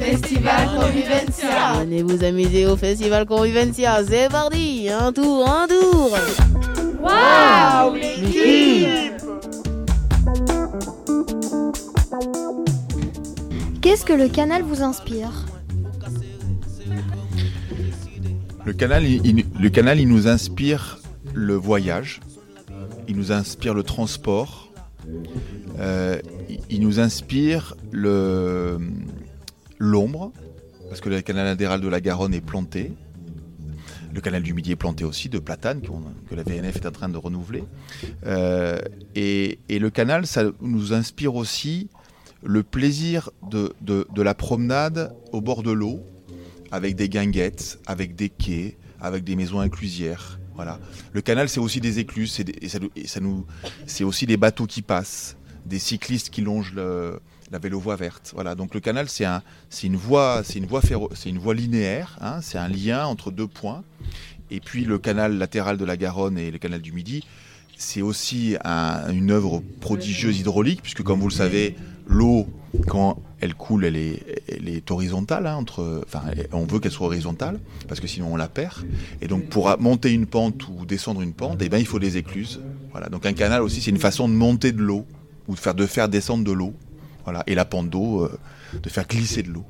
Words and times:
Festival 0.00 0.68
Convivencia. 0.80 1.74
Venez 1.80 2.02
vous 2.02 2.24
amuser 2.24 2.66
au 2.66 2.74
Festival 2.74 3.26
Convivencia. 3.26 4.02
C'est 4.02 4.30
parti, 4.30 4.88
un 4.88 5.12
tour, 5.12 5.46
un 5.46 5.68
tour. 5.68 6.16
Waouh, 7.02 7.94
l'équipe 7.94 9.12
Qu'est-ce 13.82 14.06
que 14.06 14.14
le 14.14 14.28
canal 14.28 14.62
vous 14.62 14.82
inspire 14.82 15.44
Le 18.64 18.72
canal, 18.72 19.04
il, 19.04 19.44
le 19.60 19.68
canal, 19.68 20.00
il 20.00 20.08
nous 20.08 20.28
inspire 20.28 20.98
le 21.34 21.54
voyage, 21.54 22.20
il 23.06 23.16
nous 23.16 23.32
inspire 23.32 23.74
le 23.74 23.82
transport, 23.82 24.72
euh, 25.78 26.18
il 26.70 26.80
nous 26.80 27.00
inspire 27.00 27.74
le, 27.90 28.78
l'ombre, 29.80 30.32
parce 30.88 31.00
que 31.00 31.08
le 31.08 31.20
canal 31.22 31.48
adhéral 31.48 31.80
de 31.80 31.88
la 31.88 32.00
Garonne 32.00 32.34
est 32.34 32.40
planté. 32.40 32.92
Le 34.12 34.20
canal 34.20 34.42
du 34.42 34.54
Midi 34.54 34.72
est 34.72 34.76
planté 34.76 35.04
aussi 35.04 35.28
de 35.28 35.38
platanes 35.38 35.80
que 36.28 36.34
la 36.34 36.42
VNF 36.42 36.76
est 36.76 36.86
en 36.86 36.92
train 36.92 37.08
de 37.08 37.16
renouveler. 37.16 37.64
Euh, 38.26 38.78
et, 39.14 39.58
le 39.68 39.90
canal, 39.90 40.26
ça 40.26 40.44
nous 40.60 40.92
inspire 40.92 41.34
aussi 41.34 41.88
le 42.42 42.62
plaisir 42.62 43.30
de, 43.48 43.74
de 43.80 44.22
la 44.22 44.34
promenade 44.34 45.14
au 45.32 45.40
bord 45.40 45.62
de 45.62 45.70
l'eau, 45.70 46.00
avec 46.72 46.96
des 46.96 47.08
guinguettes, 47.08 47.78
avec 47.86 48.14
des 48.14 48.28
quais, 48.28 48.76
avec 49.00 49.24
des 49.24 49.36
maisons 49.36 49.60
inclusières. 49.60 50.38
Voilà. 50.54 50.78
Le 51.12 51.22
canal, 51.22 51.48
c'est 51.48 51.60
aussi 51.60 51.80
des 51.80 52.00
écluses, 52.00 52.38
et, 52.40 52.68
c'est 53.86 54.04
aussi 54.04 54.26
des 54.26 54.36
bateaux 54.36 54.66
qui 54.66 54.82
passent, 54.82 55.36
des 55.66 55.78
cyclistes 55.78 56.30
qui 56.30 56.40
longent 56.40 56.74
la 56.74 57.58
vélo-voie 57.58 57.96
verte. 57.96 58.32
Voilà. 58.34 58.54
Donc 58.54 58.74
le 58.74 58.80
canal, 58.80 59.08
c'est 59.08 59.24
un, 59.24 59.42
une 59.82 59.96
voie, 59.96 60.42
c'est 60.44 60.58
une 60.58 60.66
voie 60.66 60.82
c'est 61.14 61.28
une 61.28 61.38
voie 61.38 61.54
linéaire. 61.54 62.16
Hein. 62.20 62.40
c'est 62.42 62.58
un 62.58 62.68
lien 62.68 63.06
entre 63.06 63.30
deux 63.30 63.46
points. 63.46 63.82
Et 64.50 64.60
puis 64.60 64.84
le 64.84 64.98
canal 64.98 65.38
latéral 65.38 65.76
de 65.76 65.84
la 65.84 65.96
Garonne 65.96 66.38
et 66.38 66.50
le 66.50 66.58
canal 66.58 66.80
du 66.80 66.92
Midi, 66.92 67.24
c'est 67.76 68.02
aussi 68.02 68.56
une 68.64 69.30
œuvre 69.30 69.62
prodigieuse 69.80 70.38
hydraulique, 70.38 70.82
puisque 70.82 71.02
comme 71.02 71.20
vous 71.20 71.28
le 71.28 71.34
savez, 71.34 71.76
l'eau, 72.06 72.46
quand 72.86 73.22
elle 73.40 73.54
coule, 73.54 73.84
elle 73.86 73.96
est, 73.96 74.42
elle 74.48 74.68
est 74.68 74.90
horizontale. 74.90 75.46
Hein, 75.46 75.56
entre, 75.56 76.02
enfin, 76.04 76.22
on 76.52 76.64
veut 76.64 76.78
qu'elle 76.78 76.92
soit 76.92 77.06
horizontale, 77.06 77.58
parce 77.88 78.00
que 78.00 78.06
sinon 78.06 78.32
on 78.32 78.36
la 78.36 78.48
perd. 78.48 78.84
Et 79.22 79.28
donc 79.28 79.46
pour 79.48 79.74
monter 79.78 80.12
une 80.12 80.26
pente 80.26 80.68
ou 80.68 80.84
descendre 80.84 81.22
une 81.22 81.32
pente, 81.32 81.62
eh 81.62 81.68
ben, 81.68 81.78
il 81.78 81.86
faut 81.86 81.98
des 81.98 82.16
écluses. 82.18 82.60
Voilà. 82.90 83.08
Donc 83.08 83.24
un 83.24 83.32
canal 83.32 83.62
aussi, 83.62 83.80
c'est 83.80 83.90
une 83.90 83.98
façon 83.98 84.28
de 84.28 84.34
monter 84.34 84.72
de 84.72 84.82
l'eau, 84.82 85.06
ou 85.48 85.54
de 85.54 85.60
faire, 85.60 85.74
de 85.74 85.86
faire 85.86 86.08
descendre 86.08 86.44
de 86.44 86.52
l'eau. 86.52 86.74
Voilà. 87.24 87.42
Et 87.46 87.54
la 87.54 87.64
pente 87.64 87.90
d'eau, 87.90 88.22
euh, 88.24 88.38
de 88.82 88.88
faire 88.88 89.06
glisser 89.06 89.42
de 89.42 89.50
l'eau. 89.50 89.64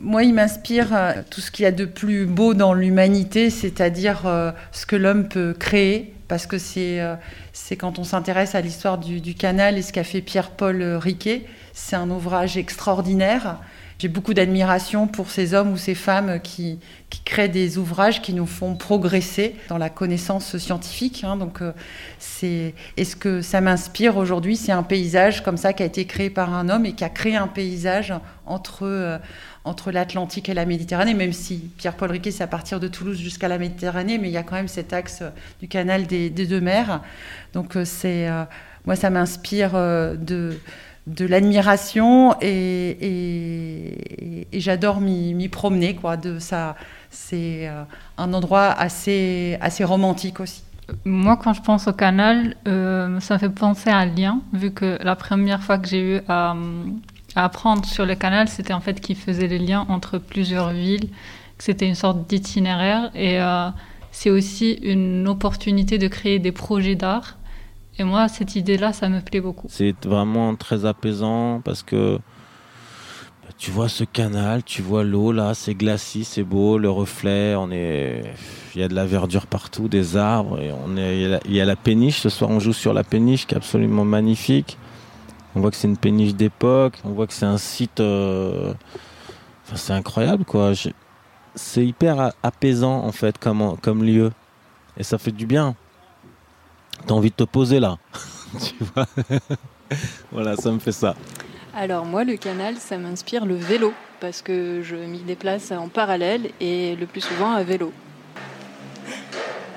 Moi, 0.00 0.24
il 0.24 0.34
m'inspire 0.34 0.94
euh, 0.94 1.12
tout 1.30 1.40
ce 1.40 1.50
qu'il 1.50 1.64
y 1.64 1.66
a 1.66 1.72
de 1.72 1.84
plus 1.84 2.26
beau 2.26 2.54
dans 2.54 2.74
l'humanité, 2.74 3.50
c'est-à-dire 3.50 4.26
euh, 4.26 4.52
ce 4.72 4.86
que 4.86 4.96
l'homme 4.96 5.28
peut 5.28 5.54
créer, 5.58 6.14
parce 6.28 6.46
que 6.46 6.58
c'est 6.58 7.00
c'est 7.52 7.76
quand 7.76 7.98
on 7.98 8.04
s'intéresse 8.04 8.54
à 8.54 8.60
l'histoire 8.60 8.98
du, 8.98 9.34
canal 9.34 9.76
et 9.76 9.82
ce 9.82 9.92
qu'a 9.92 10.04
fait 10.04 10.22
Pierre-Paul 10.22 10.82
Riquet. 10.82 11.44
C'est 11.74 11.96
un 11.96 12.10
ouvrage 12.10 12.56
extraordinaire. 12.56 13.58
J'ai 14.02 14.08
beaucoup 14.08 14.34
d'admiration 14.34 15.06
pour 15.06 15.30
ces 15.30 15.54
hommes 15.54 15.70
ou 15.70 15.76
ces 15.76 15.94
femmes 15.94 16.40
qui, 16.42 16.80
créent 17.24 17.48
des 17.48 17.78
ouvrages 17.78 18.20
qui 18.20 18.34
nous 18.34 18.46
font 18.46 18.74
progresser 18.74 19.54
dans 19.68 19.78
la 19.78 19.90
connaissance 19.90 20.56
scientifique. 20.58 21.22
Hein. 21.22 21.36
Donc, 21.36 21.62
euh, 21.62 21.70
c'est 22.18 22.74
est 22.96 23.04
ce 23.04 23.14
que 23.14 23.42
ça 23.42 23.60
m'inspire 23.60 24.16
aujourd'hui, 24.16 24.56
c'est 24.56 24.72
un 24.72 24.82
paysage 24.82 25.44
comme 25.44 25.56
ça 25.56 25.72
qui 25.72 25.84
a 25.84 25.86
été 25.86 26.04
créé 26.04 26.30
par 26.30 26.52
un 26.52 26.68
homme 26.68 26.84
et 26.84 26.94
qui 26.94 27.04
a 27.04 27.08
créé 27.08 27.36
un 27.36 27.46
paysage 27.46 28.12
entre 28.44 28.82
euh, 28.82 29.18
entre 29.64 29.92
l'Atlantique 29.92 30.48
et 30.48 30.54
la 30.54 30.66
Méditerranée, 30.66 31.14
même 31.14 31.32
si 31.32 31.70
Pierre-Paul 31.76 32.10
Riquet, 32.10 32.30
c'est 32.30 32.42
à 32.42 32.48
partir 32.48 32.80
de 32.80 32.88
Toulouse 32.88 33.18
jusqu'à 33.18 33.48
la 33.48 33.58
Méditerranée, 33.58 34.18
mais 34.18 34.28
il 34.28 34.32
y 34.32 34.36
a 34.36 34.42
quand 34.42 34.56
même 34.56 34.68
cet 34.68 34.92
axe 34.92 35.22
du 35.60 35.68
canal 35.68 36.06
des, 36.06 36.30
deux 36.30 36.60
mers. 36.60 37.00
Donc 37.52 37.76
euh, 37.76 37.84
c'est, 37.84 38.28
euh, 38.28 38.44
moi, 38.84 38.96
ça 38.96 39.10
m'inspire 39.10 39.72
euh, 39.74 40.16
de, 40.16 40.58
de 41.06 41.26
l'admiration 41.26 42.34
et, 42.40 43.96
j'adore 44.52 45.00
m'y, 45.00 45.48
promener. 45.48 45.94
Quoi, 45.94 46.16
de 46.16 46.38
ça, 46.38 46.76
c'est 47.10 47.68
un 48.18 48.32
endroit 48.32 48.70
assez, 48.70 49.58
assez 49.60 49.84
romantique 49.84 50.40
aussi. 50.40 50.62
Moi, 51.04 51.36
quand 51.36 51.54
je 51.54 51.62
pense 51.62 51.88
au 51.88 51.92
canal, 51.92 52.56
ça 52.64 53.34
me 53.34 53.38
fait 53.38 53.48
penser 53.48 53.90
à 53.90 53.98
un 53.98 54.06
lien, 54.06 54.40
vu 54.52 54.70
que 54.72 54.98
la 55.02 55.16
première 55.16 55.62
fois 55.62 55.78
que 55.78 55.88
j'ai 55.88 56.16
eu 56.16 56.20
à, 56.28 56.54
à 57.34 57.44
apprendre 57.44 57.84
sur 57.84 58.06
le 58.06 58.14
canal, 58.14 58.48
c'était 58.48 58.72
en 58.72 58.80
fait 58.80 59.00
qu'il 59.00 59.16
faisait 59.16 59.46
les 59.46 59.58
liens 59.58 59.86
entre 59.88 60.18
plusieurs 60.18 60.70
villes, 60.70 61.08
que 61.58 61.64
c'était 61.64 61.88
une 61.88 61.94
sorte 61.94 62.28
d'itinéraire 62.28 63.10
et 63.14 63.40
euh, 63.40 63.68
c'est 64.10 64.30
aussi 64.30 64.72
une 64.82 65.26
opportunité 65.28 65.98
de 65.98 66.08
créer 66.08 66.38
des 66.38 66.52
projets 66.52 66.94
d'art. 66.94 67.38
Et 68.02 68.04
moi, 68.04 68.26
cette 68.26 68.56
idée-là, 68.56 68.92
ça 68.92 69.08
me 69.08 69.20
plaît 69.20 69.40
beaucoup. 69.40 69.68
C'est 69.70 69.94
vraiment 70.04 70.56
très 70.56 70.86
apaisant 70.86 71.60
parce 71.60 71.84
que 71.84 72.16
bah, 72.16 73.50
tu 73.56 73.70
vois 73.70 73.88
ce 73.88 74.02
canal, 74.02 74.64
tu 74.64 74.82
vois 74.82 75.04
l'eau 75.04 75.30
là, 75.30 75.54
c'est 75.54 75.74
glacis, 75.74 76.24
c'est 76.24 76.42
beau, 76.42 76.78
le 76.78 76.90
reflet, 76.90 77.54
on 77.54 77.70
est, 77.70 78.24
il 78.74 78.80
y 78.80 78.84
a 78.84 78.88
de 78.88 78.94
la 78.96 79.06
verdure 79.06 79.46
partout, 79.46 79.86
des 79.86 80.16
arbres, 80.16 80.58
il 80.60 81.54
y, 81.54 81.60
a 81.60 81.64
la, 81.64 81.76
péniche. 81.76 82.18
Ce 82.18 82.28
soir, 82.28 82.50
on 82.50 82.58
joue 82.58 82.72
sur 82.72 82.92
la 82.92 83.04
péniche 83.04 83.46
qui 83.46 83.54
est 83.54 83.56
absolument 83.56 84.04
magnifique. 84.04 84.78
On 85.54 85.60
voit 85.60 85.70
que 85.70 85.76
c'est 85.76 85.86
une 85.86 85.96
péniche 85.96 86.34
d'époque, 86.34 86.94
on 87.04 87.10
voit 87.10 87.28
que 87.28 87.34
c'est 87.34 87.46
un 87.46 87.58
site. 87.58 88.00
Euh, 88.00 88.74
c'est 89.74 89.92
incroyable, 89.92 90.44
quoi. 90.44 90.72
C'est 91.54 91.86
hyper 91.86 92.32
apaisant, 92.42 93.04
en 93.04 93.12
fait, 93.12 93.38
comme 93.38 94.02
lieu. 94.02 94.32
Et 94.96 95.04
ça 95.04 95.18
fait 95.18 95.30
du 95.30 95.46
bien. 95.46 95.76
T'as 97.06 97.14
envie 97.14 97.30
de 97.30 97.34
te 97.34 97.44
poser 97.44 97.80
là. 97.80 97.98
tu 98.64 98.74
vois 98.94 99.06
Voilà, 100.32 100.56
ça 100.56 100.70
me 100.70 100.78
fait 100.78 100.92
ça. 100.92 101.14
Alors, 101.74 102.04
moi, 102.04 102.24
le 102.24 102.36
canal, 102.36 102.76
ça 102.76 102.98
m'inspire 102.98 103.46
le 103.46 103.54
vélo. 103.54 103.92
Parce 104.20 104.40
que 104.40 104.82
je 104.82 104.94
m'y 104.94 105.18
déplace 105.18 105.72
en 105.72 105.88
parallèle 105.88 106.50
et 106.60 106.94
le 106.96 107.06
plus 107.06 107.20
souvent 107.20 107.52
à 107.52 107.62
vélo. 107.64 107.92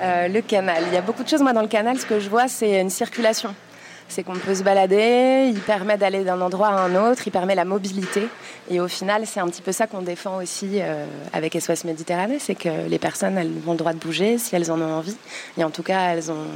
Euh, 0.00 0.28
le 0.28 0.40
canal. 0.40 0.84
Il 0.86 0.94
y 0.94 0.96
a 0.96 1.02
beaucoup 1.02 1.24
de 1.24 1.28
choses, 1.28 1.42
moi, 1.42 1.52
dans 1.52 1.62
le 1.62 1.68
canal. 1.68 1.98
Ce 1.98 2.06
que 2.06 2.20
je 2.20 2.28
vois, 2.28 2.48
c'est 2.48 2.80
une 2.80 2.90
circulation 2.90 3.54
c'est 4.08 4.22
qu'on 4.22 4.34
peut 4.34 4.54
se 4.54 4.62
balader, 4.62 5.50
il 5.52 5.60
permet 5.60 5.96
d'aller 5.96 6.24
d'un 6.24 6.40
endroit 6.40 6.68
à 6.68 6.80
un 6.80 6.94
autre, 6.94 7.22
il 7.26 7.30
permet 7.30 7.54
la 7.54 7.64
mobilité. 7.64 8.28
Et 8.70 8.80
au 8.80 8.88
final, 8.88 9.26
c'est 9.26 9.40
un 9.40 9.48
petit 9.48 9.62
peu 9.62 9.72
ça 9.72 9.86
qu'on 9.86 10.02
défend 10.02 10.38
aussi 10.38 10.80
euh, 10.80 11.06
avec 11.32 11.60
SOS 11.60 11.84
Méditerranée, 11.84 12.38
c'est 12.38 12.54
que 12.54 12.88
les 12.88 12.98
personnes, 12.98 13.36
elles 13.38 13.52
ont 13.66 13.72
le 13.72 13.78
droit 13.78 13.92
de 13.92 13.98
bouger 13.98 14.38
si 14.38 14.54
elles 14.54 14.70
en 14.70 14.80
ont 14.80 14.94
envie. 14.94 15.16
Et 15.58 15.64
en 15.64 15.70
tout 15.70 15.82
cas, 15.82 16.12
elles 16.12 16.30
ont 16.30 16.46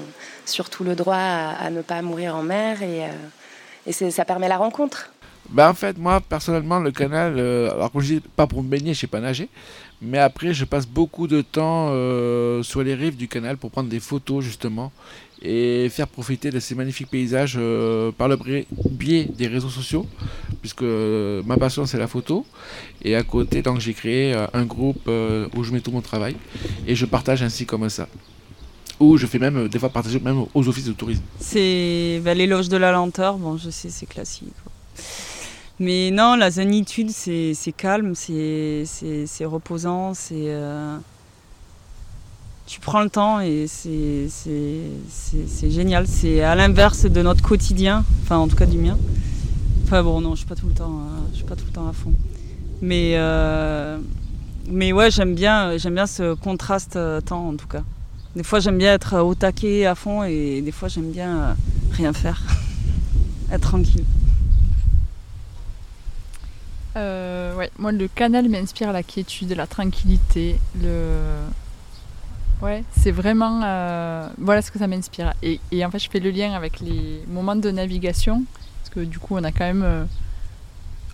surtout 0.47 0.85
le 0.85 0.95
droit 0.95 1.17
à, 1.17 1.71
ne 1.71 1.83
pas 1.83 2.03
mourir 2.03 2.37
en 2.37 2.43
mer 2.43 2.83
et, 2.83 3.05
euh, 3.05 4.11
ça 4.11 4.25
permet 4.25 4.49
la 4.49 4.57
rencontre. 4.57 5.13
Ben 5.51 5.69
en 5.69 5.75
fait, 5.75 5.99
moi, 5.99 6.21
personnellement, 6.21 6.79
le 6.79 6.93
canal, 6.93 7.35
euh, 7.37 7.73
alors 7.73 7.91
quand 7.91 8.01
je 8.01 8.15
dis 8.15 8.21
pas 8.21 8.47
pour 8.47 8.63
me 8.63 8.69
baigner, 8.69 8.95
je 8.95 9.01
sais 9.01 9.07
pas 9.07 9.21
nager, 9.21 9.49
mais 10.01 10.19
après, 10.19 10.55
je 10.55 10.65
passe 10.65 10.87
beaucoup 10.87 11.27
de 11.27 11.43
temps 11.43 11.89
sur 12.63 12.83
les 12.83 12.95
rives 12.95 13.17
du 13.17 13.29
canal 13.29 13.57
pour 13.57 13.71
prendre 13.71 13.89
des 13.89 14.01
photos, 14.01 14.45
justement 14.45 14.93
et 15.43 15.89
faire 15.89 16.07
profiter 16.07 16.51
de 16.51 16.61
ces 16.61 16.75
magnifiques 16.75 17.09
paysages 17.09 17.55
euh, 17.57 18.13
par 18.13 18.29
le 18.29 18.37
biais 18.91 19.25
des 19.25 19.47
réseaux 19.47 19.71
sociaux, 19.71 20.07
puisque 20.61 20.83
euh, 20.83 21.43
ma 21.45 21.57
passion 21.57 21.87
c'est 21.87 21.99
la 21.99 22.09
photo. 22.09 22.45
Et 23.03 23.17
à 23.17 23.23
côté, 23.23 23.63
donc 23.63 23.81
j'ai 23.81 23.95
créé 23.95 24.35
euh, 24.35 24.47
un 24.53 24.65
groupe 24.65 25.09
où 25.09 25.65
je 25.65 25.73
mets 25.73 25.81
tout 25.81 25.93
mon 25.93 26.03
travail 26.03 26.37
et 26.87 26.95
je 26.95 27.07
partage 27.07 27.43
ainsi 27.43 27.65
comme 27.65 27.89
ça. 27.89 28.09
Ou 28.99 29.17
je 29.17 29.27
fais 29.27 29.39
même 29.39 29.69
des 29.69 29.79
fois 29.79 29.89
partager 29.89 30.21
même 30.21 30.45
aux 30.53 30.69
offices 30.69 30.85
de 30.85 30.93
tourisme. 30.93 31.23
C'est 31.39 32.21
bah, 32.23 32.35
l'éloge 32.35 32.69
de 32.69 32.77
la 32.77 32.93
lenteur, 32.93 33.39
bon 33.39 33.57
je 33.57 33.71
sais 33.71 33.89
c'est 33.89 34.07
classique. 34.07 34.53
Mais 35.81 36.11
non, 36.13 36.37
la 36.37 36.51
zénitude 36.51 37.11
c'est 37.11 37.75
calme, 37.77 38.15
c'est 38.15 38.85
reposant, 39.45 40.15
c'est 40.15 40.55
tu 42.71 42.79
prends 42.79 43.03
le 43.03 43.11
temps 43.11 43.41
et 43.41 43.67
c'est 43.67 44.29
génial. 45.71 46.07
C'est 46.07 46.41
à 46.41 46.55
l'inverse 46.55 47.05
de 47.05 47.21
notre 47.21 47.43
quotidien, 47.43 48.05
enfin 48.23 48.37
en 48.37 48.47
tout 48.47 48.55
cas 48.55 48.67
du 48.67 48.79
mien. 48.79 48.97
Enfin 49.83 50.05
bon, 50.05 50.21
non, 50.21 50.37
je 50.37 50.39
suis 50.39 50.47
pas 50.47 50.55
tout 50.55 50.69
le 50.69 50.75
temps, 50.75 51.01
euh, 51.01 51.35
suis 51.35 51.43
pas 51.43 51.57
tout 51.57 51.65
le 51.67 51.73
temps 51.73 51.89
à 51.89 51.93
fond. 51.93 52.13
Mais 52.81 53.15
euh, 53.17 53.99
mais 54.71 54.93
ouais, 54.93 55.11
j'aime 55.11 55.35
bien, 55.35 55.77
j'aime 55.79 55.95
bien 55.95 56.07
ce 56.07 56.35
contraste 56.35 56.95
euh, 56.95 57.21
temps 57.21 57.49
en 57.49 57.57
tout 57.57 57.67
cas. 57.67 57.83
Des 58.37 58.45
fois, 58.45 58.61
j'aime 58.61 58.79
bien 58.79 58.95
être 58.95 59.19
au 59.19 59.35
taquet 59.35 59.87
à 59.87 59.97
fond 59.97 60.23
et 60.23 60.63
des 60.63 60.71
fois, 60.71 60.87
j'aime 60.87 61.11
bien 61.11 61.57
rien 61.91 62.13
faire, 62.13 62.41
être 63.53 63.63
tranquille. 63.63 64.05
Ouais, 66.97 67.71
moi 67.79 67.93
le 67.93 68.09
canal 68.09 68.49
m'inspire 68.49 68.93
la 68.93 69.03
quiétude, 69.03 69.53
la 69.53 69.67
tranquillité, 69.67 70.59
le 70.83 71.19
Ouais, 72.63 72.85
c'est 72.91 73.11
vraiment. 73.11 73.63
Euh, 73.65 74.29
voilà 74.37 74.61
ce 74.61 74.71
que 74.71 74.79
ça 74.79 74.87
m'inspire. 74.87 75.33
Et, 75.43 75.59
en 75.85 75.91
fait, 75.91 75.99
je 75.99 76.11
fais 76.11 76.21
le 76.21 76.31
lien 76.31 76.53
avec 76.53 76.81
les 76.81 77.23
moments 77.27 77.57
de 77.57 77.71
navigation. 77.71 78.45
Parce 78.83 78.95
que 78.95 79.01
du 79.01 79.19
coup, 79.19 79.35
on 79.37 79.45
a 79.45 79.51
quand 79.51 79.65
même. 79.65 79.83
Euh, 79.83 80.05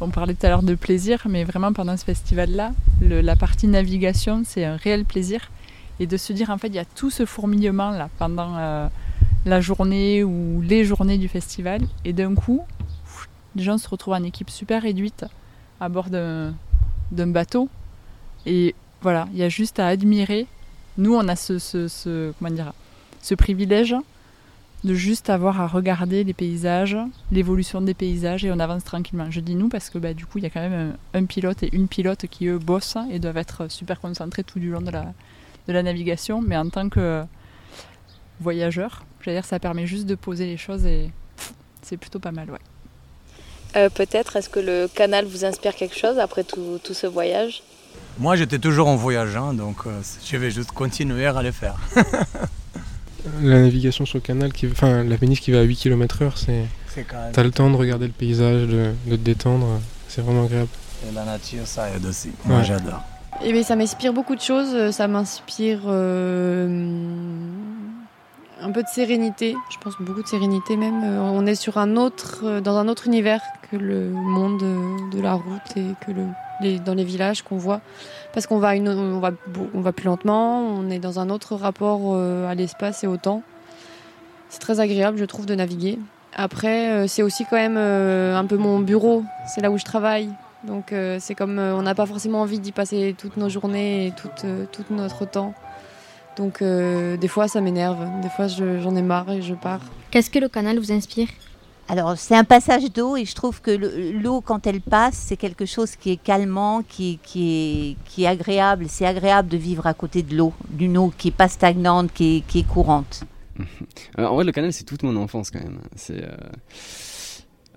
on 0.01 0.11
parlait 0.11 0.35
tout 0.35 0.45
à 0.45 0.49
l'heure 0.49 0.65
de 0.65 0.75
plaisir, 0.75 1.23
mais 1.29 1.45
vraiment 1.45 1.73
pendant 1.73 1.97
ce 1.97 2.05
festival-là, 2.05 2.73
la 3.01 3.37
partie 3.37 3.67
navigation, 3.67 4.43
c'est 4.45 4.65
un 4.65 4.77
réel 4.77 5.05
plaisir. 5.05 5.51
Et 6.01 6.07
de 6.07 6.17
se 6.17 6.33
dire, 6.33 6.51
en 6.51 6.59
fait, 6.59 6.67
il 6.69 6.75
y 6.75 6.81
a 6.81 6.85
tout 6.85 7.11
ce 7.11 7.25
fourmillement 7.25 7.91
là 7.91 8.11
pendant 8.19 8.57
euh, 8.59 8.89
la 9.47 9.61
journée 9.61 10.25
ou 10.25 10.61
les 10.63 10.85
journées 10.85 11.17
du 11.17 11.29
festival. 11.29 11.81
Et 12.05 12.13
d'un 12.13 12.35
coup, 12.35 12.67
les 13.55 13.63
gens 13.63 13.79
se 13.79 13.89
retrouvent 13.89 14.15
en 14.15 14.25
équipe 14.25 14.51
super 14.51 14.83
réduite 14.83 15.25
à 15.81 15.89
bord 15.89 16.09
d'un 16.11 16.55
bateau. 17.11 17.69
Et 18.45 18.75
voilà, 19.03 19.29
il 19.33 19.39
y 19.39 19.43
a 19.43 19.49
juste 19.49 19.79
à 19.79 19.89
admirer. 19.89 20.47
Nous, 20.99 21.15
on 21.15 21.29
a 21.29 21.37
ce, 21.37 22.33
comment 22.39 22.51
dire, 22.51 22.73
ce 23.23 23.35
privilège 23.35 23.95
de 24.85 24.95
juste 24.95 25.31
avoir 25.31 25.61
à 25.61 25.67
regarder 25.67 26.23
les 26.23 26.35
paysages, 26.35 26.97
l'évolution 27.33 27.81
des 27.81 27.95
paysages 27.95 28.45
et 28.45 28.53
on 28.53 28.59
avance 28.61 28.85
tranquillement. 28.85 29.31
Je 29.31 29.41
dis 29.41 29.57
nous 29.57 29.69
parce 29.69 29.91
que 29.91 29.99
bah, 29.99 30.15
du 30.15 30.27
coup 30.27 30.39
il 30.39 30.45
y 30.45 30.47
a 30.47 30.51
quand 30.51 30.61
même 30.61 30.97
un, 31.13 31.25
pilote 31.25 31.63
et 31.65 31.75
une 31.75 31.89
pilote 31.89 32.27
qui 32.27 32.47
eux 32.47 32.59
bossent 32.59 32.99
et 33.11 33.19
doivent 33.19 33.39
être 33.39 33.69
super 33.69 34.01
concentrés 34.01 34.45
tout 34.45 34.61
du 34.61 34.71
long 34.71 34.83
de 34.83 34.91
la, 34.91 35.13
de 35.67 35.73
la 35.73 35.83
navigation, 35.83 36.41
mais 36.41 36.57
en 36.57 36.69
tant 36.69 36.89
que 36.89 37.25
voyageur, 38.39 39.05
dire 39.33 39.45
ça 39.45 39.59
permet 39.59 39.87
juste 39.87 40.07
de 40.07 40.15
poser 40.15 40.47
les 40.47 40.57
choses 40.57 40.87
et 40.87 41.11
c'est 41.83 41.97
plutôt 41.97 42.19
pas 42.19 42.33
mal. 42.33 42.51
Ouais. 42.51 42.59
Euh, 43.77 43.91
peut-être, 43.91 44.37
est-ce 44.37 44.49
que 44.49 44.61
le 44.61 44.89
canal 44.93 45.27
vous 45.27 45.45
inspire 45.45 45.75
quelque 45.75 45.97
chose 45.97 46.19
après 46.19 46.45
tout, 46.45 46.81
tout 46.83 46.95
ce 46.95 47.07
voyage? 47.07 47.63
Moi 48.19 48.35
j'étais 48.37 48.59
toujours 48.59 48.89
en 48.89 48.97
voyage, 48.97 49.37
hein, 49.37 49.53
donc 49.53 49.87
euh, 49.87 50.01
je 50.25 50.37
vais 50.39 50.51
juste 50.51 50.73
continuer 50.73 51.27
à 51.27 51.43
le 51.43 51.53
faire. 51.53 51.77
la 53.43 53.61
navigation 53.61 54.07
sur 54.07 54.17
le 54.17 54.23
canal, 54.23 54.53
qui, 54.53 54.67
enfin 54.67 55.05
la 55.05 55.19
péniche 55.19 55.43
qui 55.43 55.51
va 55.51 55.59
à 55.59 55.63
8 55.63 55.77
km/h, 55.77 56.33
c'est. 56.37 56.65
T'as 57.35 57.43
le 57.43 57.51
temps 57.51 57.69
de 57.71 57.77
regarder 57.77 58.07
le 58.07 58.13
paysage, 58.13 58.67
de, 58.69 58.95
te 59.11 59.15
détendre, 59.17 59.67
c'est 60.09 60.23
vraiment 60.23 60.45
agréable. 60.45 60.71
Et 61.07 61.15
la 61.15 61.27
nature, 61.27 61.67
ça 61.67 61.91
aide 61.91 62.07
aussi. 62.07 62.31
Moi, 62.47 62.63
j'adore. 62.63 63.03
Et 63.45 63.51
eh 63.51 63.63
ça 63.63 63.77
m'inspire 63.77 64.15
beaucoup 64.15 64.35
de 64.35 64.41
choses. 64.41 64.93
Ça 64.93 65.07
m'inspire 65.07 65.81
euh, 65.89 66.89
un 68.61 68.73
peu 68.73 68.83
de 68.83 68.89
sérénité. 68.89 69.57
Je 69.71 69.79
pense 69.79 69.95
beaucoup 70.01 70.23
de 70.23 70.29
sérénité 70.29 70.77
même. 70.77 71.03
Euh, 71.05 71.21
on 71.21 71.47
est 71.47 71.55
sur 71.55 71.79
un 71.79 71.97
autre, 71.97 72.41
euh, 72.45 72.61
dans 72.61 72.77
un 72.77 72.89
autre 72.89 73.07
univers 73.07 73.41
que 73.71 73.77
le 73.77 74.11
monde 74.11 74.63
de 75.13 75.21
la 75.21 75.35
route 75.35 75.77
et 75.77 75.87
que 76.05 76.13
le, 76.13 76.79
dans 76.79 76.95
les 76.95 77.05
villages 77.05 77.43
qu'on 77.43 77.57
voit 77.57 77.81
parce 78.37 78.47
qu'on 78.47 78.59
va, 78.59 78.75
on 78.75 79.19
va, 79.19 79.31
on 79.73 79.81
va 79.81 79.93
plus 79.93 80.05
lentement, 80.05 80.61
on 80.61 80.91
est 80.91 80.99
dans 80.99 81.21
un 81.21 81.31
autre 81.31 81.55
rapport 81.55 82.01
euh, 82.13 82.47
à 82.47 82.55
l'espace 82.55 83.03
et 83.03 83.07
au 83.07 83.17
temps. 83.17 83.43
C'est 84.51 84.59
très 84.59 84.79
agréable, 84.79 85.17
je 85.17 85.25
trouve, 85.25 85.47
de 85.47 85.55
naviguer. 85.55 85.99
Après, 86.35 86.91
euh, 86.91 87.07
c'est 87.07 87.23
aussi 87.23 87.47
quand 87.47 87.57
même 87.57 87.79
euh, 87.79 88.37
un 88.37 88.45
peu 88.45 88.59
mon 88.59 88.81
bureau, 88.81 89.25
c'est 89.47 89.63
là 89.63 89.71
où 89.71 89.79
je 89.79 89.85
travaille. 89.85 90.29
Donc 90.65 90.93
c'est 91.21 91.37
comme 91.37 91.61
on 91.61 91.83
n'a 91.83 91.95
pas 91.95 92.07
forcément 92.07 92.41
envie 92.41 92.59
d'y 92.59 92.73
passer 92.73 93.15
toutes 93.17 93.37
nos 93.37 93.49
journées 93.49 94.09
et 94.09 94.11
tout, 94.11 94.29
tout 94.73 94.85
notre 94.91 95.25
temps. 95.25 95.55
Donc 96.37 96.63
des 96.63 97.29
fois 97.29 97.49
ça 97.49 97.61
m'énerve, 97.61 97.99
des 98.21 98.29
fois 98.29 98.47
j'en 98.49 98.95
ai 98.95 99.03
marre 99.03 99.31
et 99.31 99.43
je 99.43 99.55
pars. 99.55 99.81
Qu'est-ce 100.11 100.31
que 100.31 100.39
le 100.39 100.49
canal 100.49 100.79
vous 100.79 100.93
inspire 100.93 101.29
alors, 101.89 102.19
c'est 102.19 102.35
un 102.35 102.43
passage 102.43 102.91
d'eau 102.93 103.17
et 103.17 103.25
je 103.25 103.35
trouve 103.35 103.61
que 103.61 103.71
l'eau, 103.71 104.41
quand 104.41 104.67
elle 104.67 104.81
passe, 104.81 105.15
c'est 105.15 105.37
quelque 105.37 105.67
chose 105.67 105.95
qui 105.95 106.11
est 106.11 106.17
calmant, 106.17 106.83
qui, 106.83 107.21
qui, 107.23 107.53
est, 107.53 107.97
qui 108.07 108.25
est 108.25 108.27
agréable. 108.27 108.87
C'est 108.89 109.07
agréable 109.07 109.49
de 109.49 109.57
vivre 109.57 109.87
à 109.87 109.95
côté 109.95 110.25
de 110.25 110.37
l'eau, 110.37 110.53
d'une 110.69 110.99
eau 110.99 111.13
qui 111.17 111.29
n'est 111.29 111.33
pas 111.33 111.49
stagnante, 111.49 112.13
qui 112.13 112.39
est, 112.39 112.41
qui 112.41 112.59
est 112.61 112.67
courante. 112.67 113.23
Alors, 114.17 114.33
en 114.33 114.35
vrai, 114.35 114.45
le 114.45 114.51
canal, 114.51 114.73
c'est 114.73 114.83
toute 114.83 115.05
mon 115.05 115.15
enfance 115.17 115.51
quand 115.53 115.63
même. 115.63 115.79
C'est. 115.95 116.25
Euh, 116.25 116.37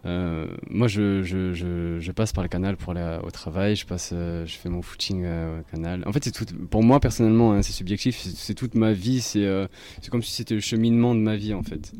euh, 0.06 0.48
moi, 0.70 0.88
je, 0.88 2.12
passe 2.12 2.32
par 2.32 2.44
le 2.44 2.50
canal 2.50 2.78
pour 2.78 2.92
aller 2.92 3.20
au 3.24 3.32
travail. 3.32 3.76
Je 3.76 3.86
passe, 3.86 4.12
euh, 4.14 4.46
je 4.46 4.56
fais 4.56 4.70
mon 4.70 4.82
footing 4.82 5.26
au 5.26 5.64
canal. 5.72 6.04
En 6.06 6.14
fait, 6.14 6.32
tout. 6.32 6.46
Pour 6.70 6.84
moi, 6.84 7.00
personnellement, 7.00 7.54
hein, 7.54 7.62
c'est 7.62 7.74
subjectif. 7.74 8.18
C'est 8.18 8.54
toute 8.54 8.76
ma 8.76 8.94
vie. 8.94 9.22
C'est 9.22 9.70
comme 10.10 10.24
si 10.24 10.32
c'était 10.32 10.56
le 10.56 10.62
cheminement 10.62 11.16
de 11.16 11.20
ma 11.20 11.36
vie, 11.36 11.54
en 11.54 11.64
fait. 11.64 11.94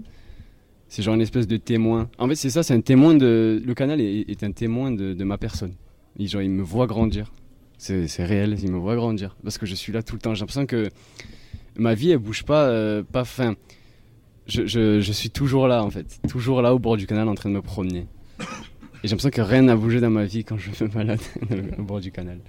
C'est 0.90 1.04
genre 1.04 1.14
une 1.14 1.22
espèce 1.22 1.48
de 1.48 1.58
témoin. 1.58 2.10
En 2.18 2.28
fait, 2.28 2.36
c'est 2.36 2.50
ça, 2.50 2.64
c'est 2.64 2.74
un 2.74 2.82
témoin 2.82 3.14
de. 3.14 3.62
Le 3.64 3.74
canal 3.76 4.02
est, 4.02 4.44
un 4.44 4.52
témoin 4.52 4.92
de, 4.92 5.24
ma 5.24 5.38
personne. 5.38 5.74
Il, 6.18 6.28
genre, 6.28 6.42
il 6.42 6.50
me 6.50 6.64
voit 6.64 6.88
grandir. 6.88 7.32
C'est 7.78 8.26
réel, 8.26 8.58
il 8.62 8.72
me 8.72 8.78
voit 8.78 8.96
grandir. 8.96 9.38
Parce 9.44 9.58
que 9.58 9.66
je 9.66 9.76
suis 9.76 9.94
là 9.94 10.04
tout 10.04 10.16
le 10.16 10.22
temps. 10.22 10.34
J'ai 10.34 10.42
l'impression 10.42 10.66
que 10.66 10.90
ma 11.78 11.94
vie, 11.94 12.12
elle 12.12 12.18
bouge 12.18 12.44
pas. 12.44 12.68
Euh, 12.68 13.04
pas 13.04 13.24
fin. 13.24 13.56
Je, 14.50 14.66
je, 14.66 15.00
je, 15.00 15.12
suis 15.12 15.30
toujours 15.30 15.68
là, 15.68 15.84
en 15.84 15.92
fait. 15.92 16.20
Toujours 16.28 16.62
là 16.62 16.74
au 16.74 16.80
bord 16.80 16.98
du 16.98 17.06
canal 17.06 17.28
en 17.28 17.36
train 17.36 17.50
de 17.50 17.56
me 17.56 17.62
promener. 17.62 18.08
Et 19.02 19.08
j'ai 19.08 19.10
l'impression 19.10 19.30
que 19.30 19.42
rien 19.42 19.62
n'a 19.62 19.76
bougé 19.76 20.02
dans 20.02 20.10
ma 20.10 20.26
vie 20.26 20.44
quand 20.44 20.58
je 20.58 20.72
me 20.84 20.90
balade 20.94 21.22
au 21.78 21.84
bord 21.84 22.02
du 22.02 22.12
canal. 22.12 22.40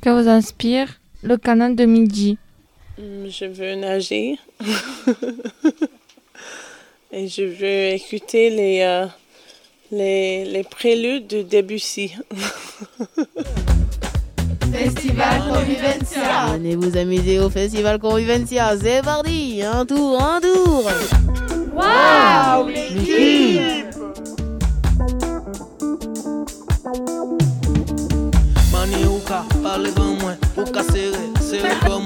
Que 0.00 0.10
vous 0.10 0.28
inspire 0.28 1.00
le 1.22 1.36
canal 1.36 1.76
de 1.76 1.84
midi 1.84 2.38
hum, 2.98 3.28
Je 3.28 3.44
veux 3.44 3.74
nager. 3.74 4.36
et 7.12 7.28
je 7.28 7.42
veux 7.42 7.94
écouter 7.94 8.50
les, 8.50 8.80
euh, 8.80 9.06
les, 9.92 10.44
les, 10.46 10.64
préludes 10.64 11.26
de 11.26 11.42
Debussy. 11.42 12.14
Festival 14.76 15.42
Convivencia. 15.48 16.52
Venez 16.52 16.76
vous 16.76 16.96
amuser 16.96 17.40
au 17.40 17.48
Festival 17.48 17.98
Convivencia. 17.98 18.76
C'est 18.80 19.02
parti, 19.02 19.62
un 19.62 19.86
tour, 19.86 20.22
un 20.22 20.40
tour. 20.40 20.84
Waouh, 21.74 22.68
l'équipe 22.68 23.86
Mani 28.72 29.04
ou 29.06 29.18
ka 29.26 29.44
parler 29.62 29.90
devant 29.90 30.14
moi, 30.20 30.32
ou 30.56 30.64
ka 30.64 30.82
serrer, 30.82 31.30
serrer 31.40 31.76
comme 31.86 32.05